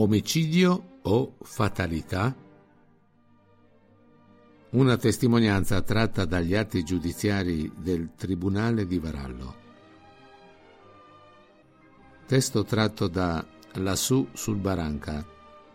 [0.00, 2.34] Omicidio o fatalità?
[4.70, 9.54] Una testimonianza tratta dagli atti giudiziari del Tribunale di Varallo.
[12.24, 15.22] Testo tratto da Lassù sul Baranca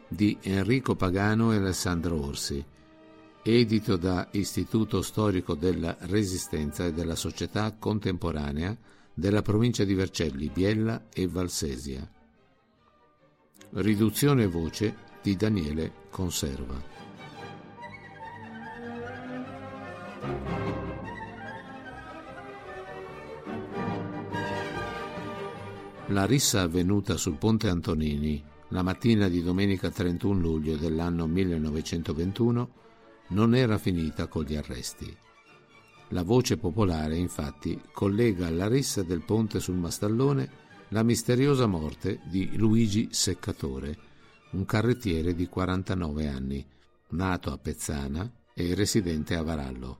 [0.07, 2.65] di Enrico Pagano e Alessandro Orsi,
[3.43, 8.75] edito da Istituto Storico della Resistenza e della Società Contemporanea
[9.13, 12.09] della provincia di Vercelli, Biella e Valsesia.
[13.71, 16.93] Riduzione voce di Daniele Conserva.
[26.07, 32.69] La rissa avvenuta sul ponte Antonini la mattina di domenica 31 luglio dell'anno 1921
[33.29, 35.15] non era finita con gli arresti.
[36.09, 42.55] La voce popolare, infatti, collega alla rissa del ponte sul Mastallone la misteriosa morte di
[42.55, 43.97] Luigi Seccatore,
[44.51, 46.65] un carrettiere di 49 anni,
[47.09, 49.99] nato a Pezzana e residente a Varallo,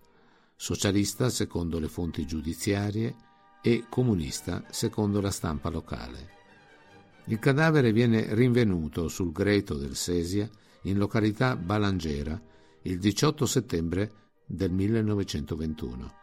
[0.56, 3.16] socialista secondo le fonti giudiziarie
[3.62, 6.34] e comunista secondo la stampa locale.
[7.26, 10.48] Il cadavere viene rinvenuto sul greto del Sesia
[10.84, 12.40] in località Balangera
[12.84, 14.12] il 18 settembre
[14.46, 16.14] del 1921.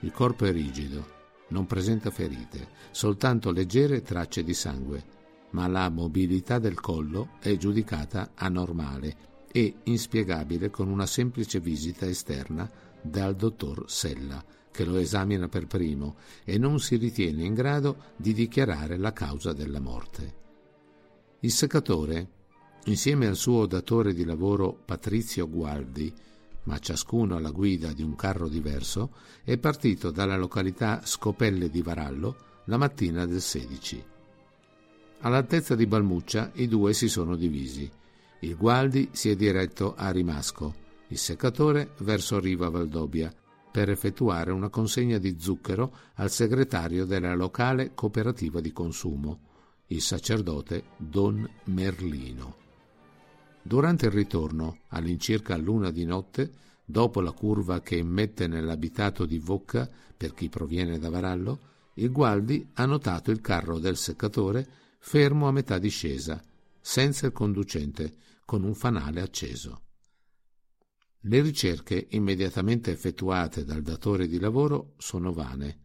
[0.00, 1.19] Il corpo è rigido,
[1.50, 5.04] non presenta ferite, soltanto leggere tracce di sangue,
[5.50, 12.70] ma la mobilità del collo è giudicata anormale e inspiegabile con una semplice visita esterna
[13.02, 18.32] dal dottor Sella, che lo esamina per primo e non si ritiene in grado di
[18.32, 20.38] dichiarare la causa della morte.
[21.40, 22.28] Il seccatore,
[22.84, 26.14] insieme al suo datore di lavoro Patrizio Gualdi,
[26.64, 29.12] ma ciascuno alla guida di un carro diverso,
[29.44, 34.04] è partito dalla località Scopelle di Varallo la mattina del 16.
[35.20, 37.90] All'altezza di Balmuccia i due si sono divisi.
[38.40, 40.74] Il Gualdi si è diretto a Rimasco,
[41.08, 43.32] il seccatore verso Riva Valdobia,
[43.70, 49.40] per effettuare una consegna di zucchero al segretario della locale cooperativa di consumo,
[49.88, 52.69] il sacerdote Don Merlino.
[53.62, 56.52] Durante il ritorno, all'incirca l'una di notte,
[56.84, 62.68] dopo la curva che immette nell'abitato di Vocca per chi proviene da Varallo, il Gualdi
[62.74, 64.66] ha notato il carro del seccatore
[64.98, 66.42] fermo a metà discesa,
[66.80, 69.82] senza il conducente, con un fanale acceso.
[71.24, 75.78] Le ricerche immediatamente effettuate dal datore di lavoro sono vane.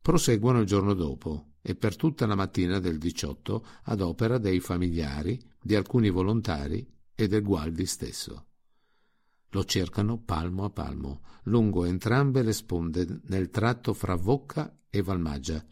[0.00, 5.38] Proseguono il giorno dopo e per tutta la mattina del 18 ad opera dei familiari,
[5.68, 8.46] di alcuni volontari e del Gualdi stesso.
[9.50, 15.62] Lo cercano palmo a palmo, lungo entrambe le sponde nel tratto fra Vocca e Valmaggia.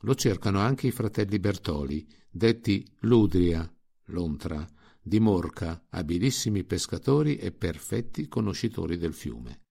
[0.00, 3.66] Lo cercano anche i fratelli Bertoli, detti Ludria,
[4.08, 4.68] Lontra,
[5.00, 9.62] di Morca, abilissimi pescatori e perfetti conoscitori del fiume.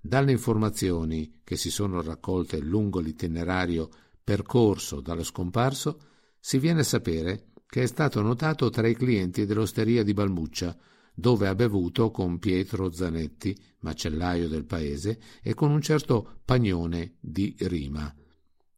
[0.00, 3.90] Dalle informazioni che si sono raccolte lungo l'itinerario
[4.24, 6.00] percorso dallo scomparso,
[6.40, 10.78] si viene a sapere che è stato notato tra i clienti dell'osteria di Balmuccia,
[11.12, 17.52] dove ha bevuto con Pietro Zanetti, macellaio del paese, e con un certo Pagnone di
[17.58, 18.14] Rima.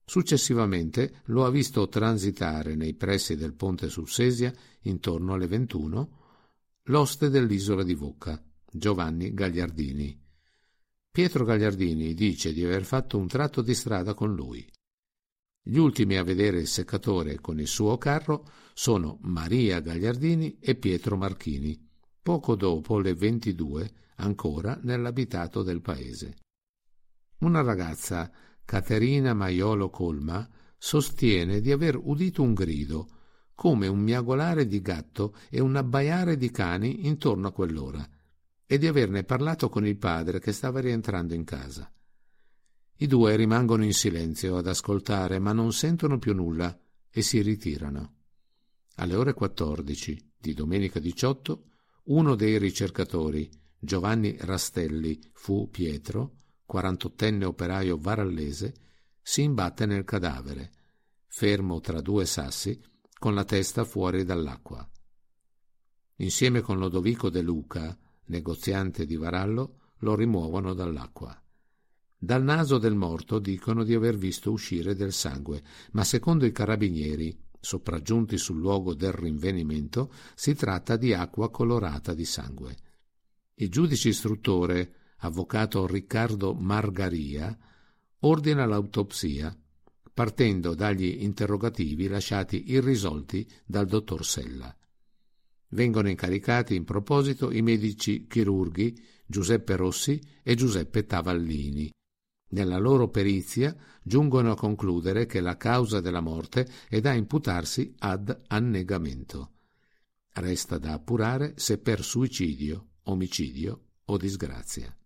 [0.03, 4.51] Successivamente lo ha visto transitare nei pressi del ponte sul Sesia,
[4.85, 6.11] intorno alle 21,
[6.85, 10.19] l'oste dell'isola di Vocca, Giovanni Gagliardini.
[11.11, 14.67] Pietro Gagliardini dice di aver fatto un tratto di strada con lui.
[15.69, 21.17] Gli ultimi a vedere il seccatore con il suo carro sono Maria Gagliardini e Pietro
[21.17, 21.77] Marchini,
[22.23, 26.37] poco dopo le 22, ancora nell'abitato del paese.
[27.39, 28.31] Una ragazza,
[28.65, 30.49] Caterina Maiolo Colma,
[30.79, 33.09] sostiene di aver udito un grido,
[33.53, 38.09] come un miagolare di gatto e un abbaiare di cani intorno a quell'ora,
[38.65, 41.91] e di averne parlato con il padre che stava rientrando in casa.
[42.99, 46.79] I due rimangono in silenzio ad ascoltare, ma non sentono più nulla
[47.11, 48.15] e si ritirano.
[48.97, 51.65] Alle ore 14 di domenica 18,
[52.05, 58.75] uno dei ricercatori, Giovanni Rastelli, fu Pietro, 48enne operaio varallese,
[59.21, 60.73] si imbatte nel cadavere,
[61.27, 62.81] fermo tra due sassi,
[63.19, 64.89] con la testa fuori dall'acqua.
[66.17, 67.95] Insieme con Lodovico De Luca,
[68.27, 71.39] negoziante di Varallo, lo rimuovono dall'acqua.
[72.19, 77.39] Dal naso del morto dicono di aver visto uscire del sangue, ma secondo i carabinieri,
[77.61, 82.77] sopraggiunti sul luogo del rinvenimento, si tratta di acqua colorata di sangue.
[83.55, 87.57] Il giudice istruttore, avvocato Riccardo Margaria,
[88.21, 89.55] ordina l'autopsia,
[90.13, 94.75] partendo dagli interrogativi lasciati irrisolti dal dottor Sella.
[95.69, 101.93] Vengono incaricati in proposito i medici chirurghi Giuseppe Rossi e Giuseppe Tavallini,
[102.49, 108.43] nella loro perizia giungono a concludere che la causa della morte è da imputarsi ad
[108.49, 109.53] annegamento.
[110.33, 114.97] Resta da appurare se per suicidio, omicidio o disgrazia.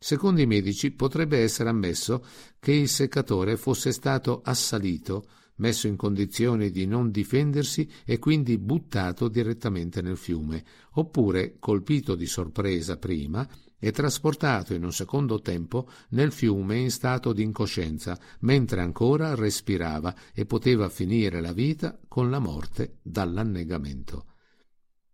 [0.00, 2.24] Secondo i medici potrebbe essere ammesso
[2.60, 5.26] che il seccatore fosse stato assalito,
[5.56, 12.26] messo in condizioni di non difendersi e quindi buttato direttamente nel fiume, oppure colpito di
[12.26, 18.80] sorpresa prima e trasportato in un secondo tempo nel fiume in stato di incoscienza, mentre
[18.80, 24.26] ancora respirava e poteva finire la vita con la morte dall'annegamento.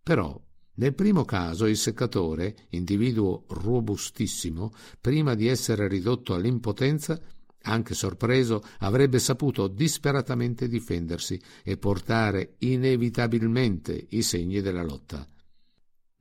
[0.01, 0.39] Però,
[0.75, 7.19] nel primo caso, il seccatore, individuo robustissimo, prima di essere ridotto all'impotenza,
[7.67, 15.27] anche sorpreso, avrebbe saputo disperatamente difendersi e portare inevitabilmente i segni della lotta.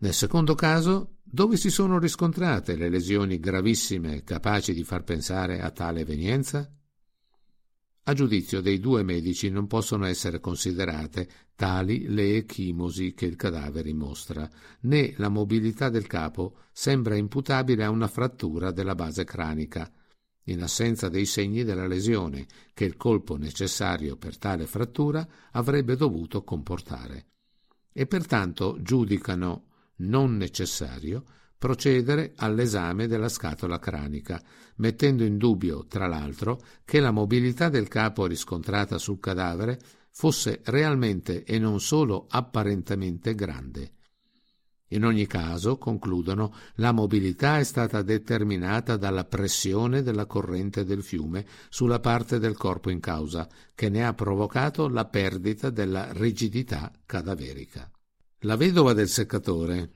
[0.04, 5.70] Nel secondo caso, dove si sono riscontrate le lesioni gravissime capaci di far pensare a
[5.70, 6.70] tale evenienza?
[8.02, 13.94] A giudizio dei due medici non possono essere considerate tali le echimosi che il cadavere
[13.94, 14.46] mostra,
[14.80, 19.90] né la mobilità del capo sembra imputabile a una frattura della base cranica,
[20.48, 26.44] in assenza dei segni della lesione che il colpo necessario per tale frattura avrebbe dovuto
[26.44, 27.28] comportare.
[27.90, 31.24] E pertanto giudicano non necessario
[31.56, 34.42] procedere all'esame della scatola cranica,
[34.76, 39.80] mettendo in dubbio, tra l'altro, che la mobilità del capo riscontrata sul cadavere
[40.10, 43.92] fosse realmente e non solo apparentemente grande.
[44.88, 51.46] In ogni caso, concludono, la mobilità è stata determinata dalla pressione della corrente del fiume
[51.70, 57.90] sulla parte del corpo in causa, che ne ha provocato la perdita della rigidità cadaverica.
[58.44, 59.92] La vedova del seccatore,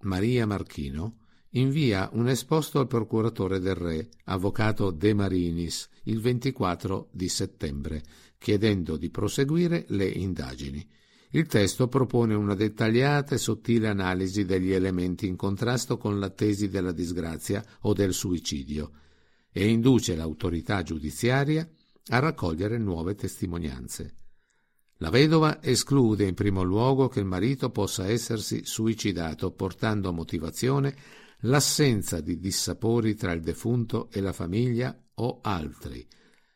[0.00, 1.18] Maria Marchino,
[1.50, 8.02] invia un esposto al procuratore del re, avvocato De Marinis, il 24 di settembre,
[8.36, 10.84] chiedendo di proseguire le indagini.
[11.30, 16.68] Il testo propone una dettagliata e sottile analisi degli elementi in contrasto con la tesi
[16.68, 18.90] della disgrazia o del suicidio
[19.52, 21.64] e induce l'autorità giudiziaria
[22.08, 24.16] a raccogliere nuove testimonianze.
[25.04, 30.96] La vedova esclude in primo luogo che il marito possa essersi suicidato, portando a motivazione
[31.40, 36.08] l'assenza di dissapori tra il defunto e la famiglia o altri,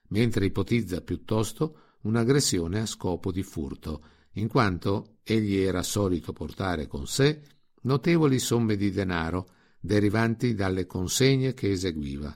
[0.09, 4.03] mentre ipotizza piuttosto un'aggressione a scopo di furto,
[4.37, 7.43] in quanto egli era solito portare con sé
[7.83, 12.35] notevoli somme di denaro derivanti dalle consegne che eseguiva.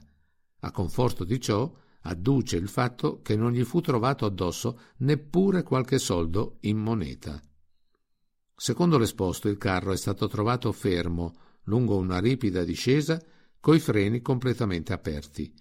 [0.59, 5.99] A conforto di ciò, adduce il fatto che non gli fu trovato addosso neppure qualche
[5.99, 7.41] soldo in moneta.
[8.55, 13.21] Secondo l'esposto, il carro è stato trovato fermo lungo una ripida discesa
[13.59, 15.53] coi freni completamente aperti.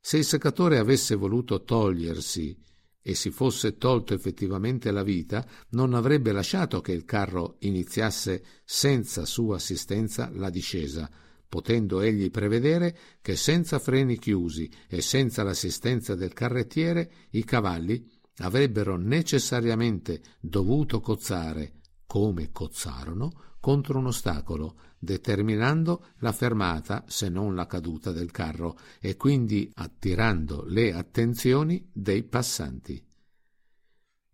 [0.00, 2.56] Se il seccatore avesse voluto togliersi
[3.00, 9.24] e si fosse tolto effettivamente la vita, non avrebbe lasciato che il carro iniziasse senza
[9.24, 11.10] sua assistenza la discesa,
[11.48, 18.06] potendo egli prevedere che senza freni chiusi e senza l'assistenza del carrettiere i cavalli
[18.38, 27.66] avrebbero necessariamente dovuto cozzare, come cozzarono, contro un ostacolo, determinando la fermata, se non la
[27.66, 33.04] caduta del carro, e quindi attirando le attenzioni dei passanti.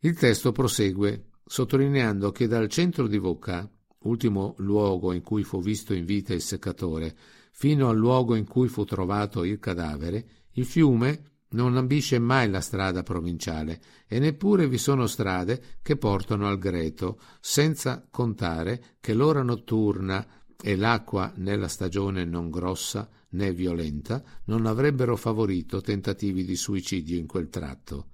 [0.00, 3.70] Il testo prosegue sottolineando che dal centro di Vocca,
[4.04, 7.14] ultimo luogo in cui fu visto in vita il seccatore,
[7.50, 12.60] fino al luogo in cui fu trovato il cadavere, il fiume non ambisce mai la
[12.60, 19.42] strada provinciale e neppure vi sono strade che portano al Greto, senza contare che l'ora
[19.42, 20.26] notturna
[20.60, 27.26] e l'acqua nella stagione non grossa né violenta non avrebbero favorito tentativi di suicidio in
[27.26, 28.10] quel tratto.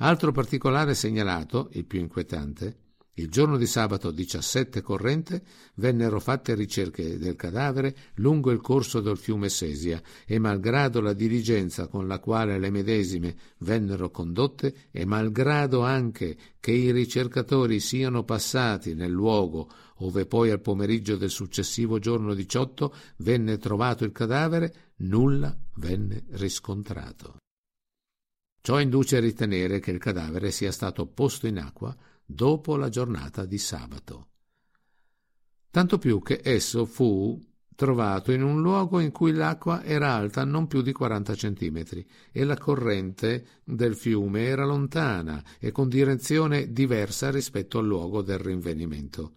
[0.00, 2.87] Altro particolare segnalato, il più inquietante,
[3.18, 5.42] il giorno di sabato 17 corrente
[5.74, 11.88] vennero fatte ricerche del cadavere lungo il corso del fiume Sesia e malgrado la diligenza
[11.88, 18.94] con la quale le medesime vennero condotte e malgrado anche che i ricercatori siano passati
[18.94, 25.56] nel luogo ove poi al pomeriggio del successivo giorno 18 venne trovato il cadavere, nulla
[25.74, 27.38] venne riscontrato.
[28.60, 31.96] Ciò induce a ritenere che il cadavere sia stato posto in acqua
[32.30, 34.26] dopo la giornata di sabato.
[35.70, 37.40] Tanto più che esso fu
[37.74, 42.44] trovato in un luogo in cui l'acqua era alta non più di 40 centimetri e
[42.44, 49.32] la corrente del fiume era lontana e con direzione diversa rispetto al luogo del rinvenimento,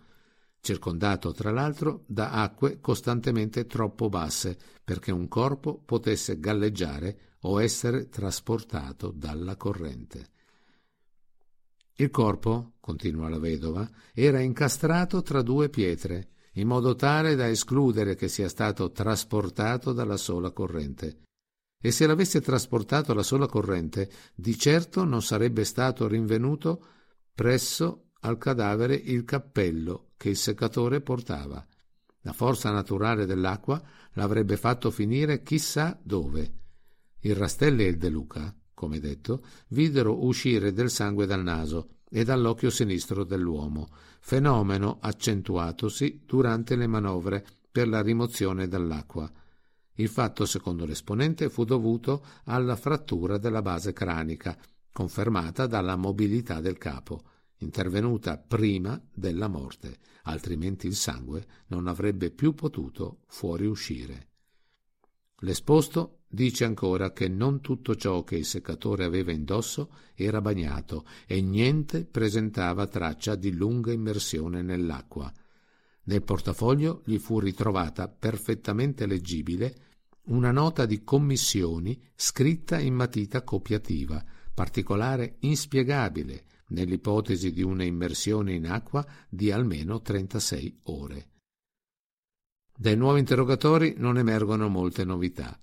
[0.59, 8.09] circondato tra l'altro da acque costantemente troppo basse perché un corpo potesse galleggiare o essere
[8.09, 10.29] trasportato dalla corrente.
[11.95, 18.15] Il corpo, continua la vedova, era incastrato tra due pietre, in modo tale da escludere
[18.15, 21.23] che sia stato trasportato dalla sola corrente.
[21.81, 26.85] E se l'avesse trasportato la sola corrente, di certo non sarebbe stato rinvenuto
[27.33, 31.65] presso al cadavere il cappello che il seccatore portava.
[32.21, 33.81] La forza naturale dell'acqua
[34.13, 36.59] l'avrebbe fatto finire chissà dove.
[37.21, 42.23] Il Rastelli e il De Luca come detto, videro uscire del sangue dal naso e
[42.23, 49.31] dall'occhio sinistro dell'uomo, fenomeno accentuatosi durante le manovre per la rimozione dall'acqua.
[49.93, 54.57] Il fatto, secondo l'esponente, fu dovuto alla frattura della base cranica,
[54.91, 57.21] confermata dalla mobilità del capo,
[57.57, 64.29] intervenuta prima della morte, altrimenti il sangue non avrebbe più potuto fuoriuscire.
[65.41, 71.41] L'esposto dice ancora che non tutto ciò che il seccatore aveva indosso era bagnato e
[71.41, 75.31] niente presentava traccia di lunga immersione nell'acqua.
[76.03, 79.75] Nel portafoglio gli fu ritrovata perfettamente leggibile
[80.23, 84.23] una nota di commissioni scritta in matita copiativa,
[84.53, 91.29] particolare inspiegabile nell'ipotesi di una immersione in acqua di almeno 36 ore.
[92.77, 95.59] Dai nuovi interrogatori non emergono molte novità.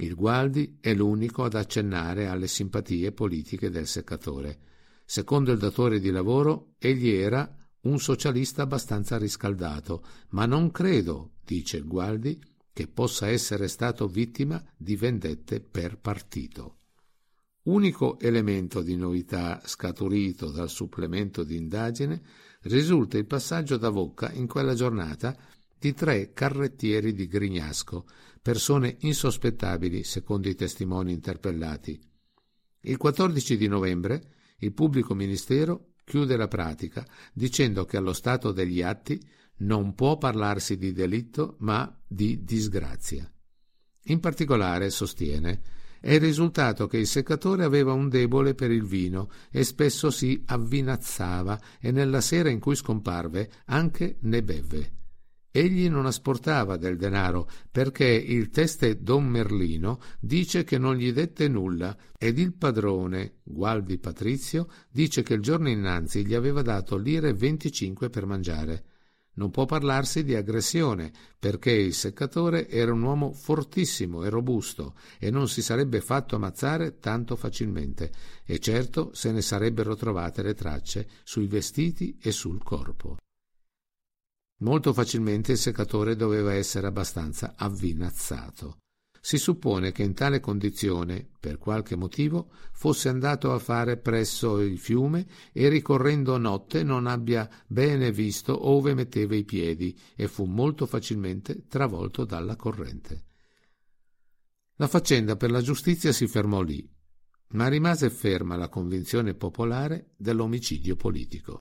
[0.00, 4.58] Il Gualdi è l'unico ad accennare alle simpatie politiche del seccatore.
[5.04, 11.80] Secondo il datore di lavoro, egli era un socialista abbastanza riscaldato, ma non credo, dice
[11.80, 12.40] Gualdi,
[12.72, 16.76] che possa essere stato vittima di vendette per partito.
[17.62, 22.22] Unico elemento di novità scaturito dal supplemento di indagine
[22.62, 25.36] risulta il passaggio da Vocca in quella giornata
[25.78, 28.06] di tre carrettieri di Grignasco,
[28.42, 32.00] persone insospettabili secondo i testimoni interpellati.
[32.80, 38.82] Il 14 di novembre il pubblico ministero chiude la pratica dicendo che allo stato degli
[38.82, 39.20] atti
[39.58, 43.30] non può parlarsi di delitto ma di disgrazia.
[44.04, 45.60] In particolare sostiene
[46.00, 50.42] è il risultato che il seccatore aveva un debole per il vino e spesso si
[50.46, 54.97] avvinazzava e nella sera in cui scomparve anche ne bevve.
[55.50, 61.48] Egli non asportava del denaro perché il teste Don Merlino dice che non gli dette
[61.48, 67.32] nulla ed il padrone, Gualdi Patrizio, dice che il giorno innanzi gli aveva dato lire
[67.32, 68.84] 25 per mangiare.
[69.38, 75.30] Non può parlarsi di aggressione, perché il seccatore era un uomo fortissimo e robusto e
[75.30, 78.10] non si sarebbe fatto ammazzare tanto facilmente,
[78.44, 83.18] e certo se ne sarebbero trovate le tracce sui vestiti e sul corpo.
[84.58, 88.78] Molto facilmente il seccatore doveva essere abbastanza avvinazzato.
[89.20, 94.78] Si suppone che in tale condizione, per qualche motivo, fosse andato a fare presso il
[94.78, 100.44] fiume e ricorrendo a notte non abbia bene visto ove metteva i piedi e fu
[100.44, 103.24] molto facilmente travolto dalla corrente.
[104.76, 106.88] La faccenda per la giustizia si fermò lì,
[107.48, 111.60] ma rimase ferma la convinzione popolare dell'omicidio politico.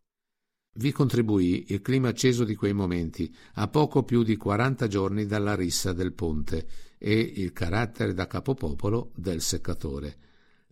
[0.79, 5.55] Vi contribuì il clima acceso di quei momenti, a poco più di 40 giorni dalla
[5.55, 6.67] rissa del ponte,
[7.00, 10.17] e il carattere da capopopolo del seccatore.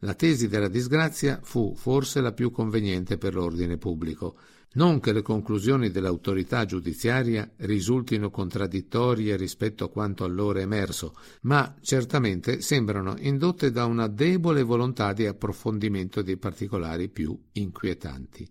[0.02, 4.38] La tesi della disgrazia fu forse la più conveniente per l'ordine pubblico.
[4.74, 12.62] Non che le conclusioni dell'autorità giudiziaria risultino contraddittorie rispetto a quanto allora emerso, ma certamente
[12.62, 18.48] sembrano indotte da una debole volontà di approfondimento dei particolari più inquietanti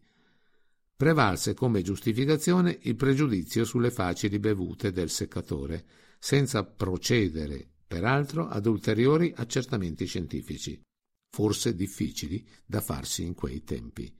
[1.04, 5.84] prevalse come giustificazione il pregiudizio sulle facili bevute del seccatore,
[6.18, 10.80] senza procedere, peraltro, ad ulteriori accertamenti scientifici,
[11.28, 14.10] forse difficili da farsi in quei tempi.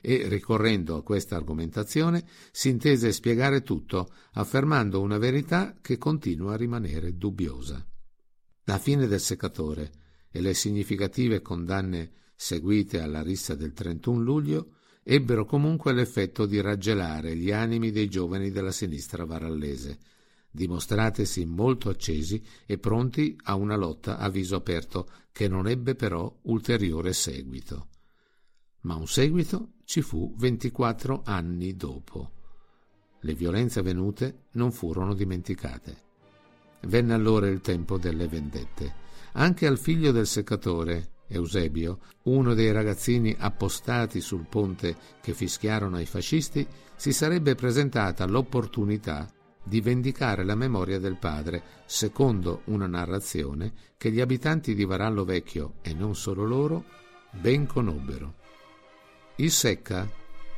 [0.00, 6.56] E, ricorrendo a questa argomentazione, si intese spiegare tutto, affermando una verità che continua a
[6.56, 7.86] rimanere dubbiosa.
[8.64, 9.92] La fine del seccatore
[10.30, 14.74] e le significative condanne seguite alla rissa del 31 luglio
[15.12, 19.98] ebbero comunque l'effetto di raggelare gli animi dei giovani della sinistra varallese,
[20.48, 26.32] dimostratesi molto accesi e pronti a una lotta a viso aperto che non ebbe però
[26.42, 27.88] ulteriore seguito.
[28.82, 32.30] Ma un seguito ci fu 24 anni dopo.
[33.18, 36.02] Le violenze avvenute non furono dimenticate.
[36.82, 38.94] Venne allora il tempo delle vendette.
[39.32, 46.06] Anche al figlio del seccatore, Eusebio, uno dei ragazzini appostati sul ponte che fischiarono ai
[46.06, 49.28] fascisti, si sarebbe presentata l'opportunità
[49.62, 55.74] di vendicare la memoria del padre, secondo una narrazione che gli abitanti di Varallo Vecchio,
[55.82, 56.84] e non solo loro,
[57.30, 58.34] ben conobbero.
[59.36, 60.08] Il Secca,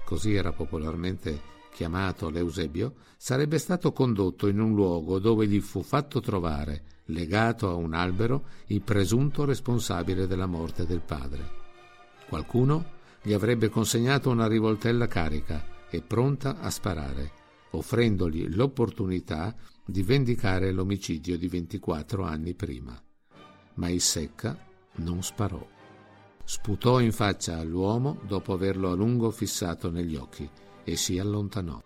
[0.04, 6.20] così era popolarmente chiamato l'Eusebio, sarebbe stato condotto in un luogo dove gli fu fatto
[6.20, 11.60] trovare legato a un albero, il presunto responsabile della morte del padre.
[12.28, 17.32] Qualcuno gli avrebbe consegnato una rivoltella carica e pronta a sparare,
[17.70, 23.00] offrendogli l'opportunità di vendicare l'omicidio di 24 anni prima.
[23.74, 24.56] Ma il secca
[24.96, 25.66] non sparò.
[26.44, 30.48] Sputò in faccia all'uomo dopo averlo a lungo fissato negli occhi
[30.84, 31.82] e si allontanò.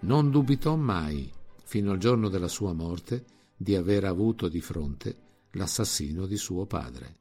[0.00, 1.30] Non dubitò mai,
[1.64, 3.24] fino al giorno della sua morte,
[3.56, 5.16] di aver avuto di fronte
[5.52, 7.18] l'assassino di suo padre.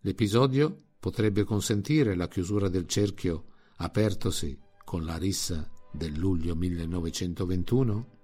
[0.00, 3.44] L'episodio potrebbe consentire la chiusura del cerchio
[3.76, 8.17] apertosi con la rissa del luglio 1921?